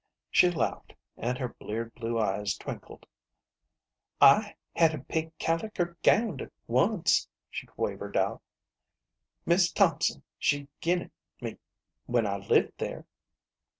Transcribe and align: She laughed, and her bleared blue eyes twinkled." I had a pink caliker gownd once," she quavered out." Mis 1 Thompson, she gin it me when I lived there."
She 0.31 0.49
laughed, 0.49 0.95
and 1.15 1.37
her 1.37 1.49
bleared 1.49 1.93
blue 1.93 2.19
eyes 2.19 2.57
twinkled." 2.57 3.05
I 4.19 4.55
had 4.75 4.95
a 4.95 5.03
pink 5.03 5.37
caliker 5.37 5.95
gownd 6.01 6.49
once," 6.65 7.27
she 7.51 7.67
quavered 7.67 8.17
out." 8.17 8.41
Mis 9.45 9.69
1 9.69 9.73
Thompson, 9.89 10.23
she 10.39 10.67
gin 10.79 11.03
it 11.03 11.11
me 11.39 11.59
when 12.07 12.25
I 12.25 12.37
lived 12.37 12.79
there." 12.79 13.05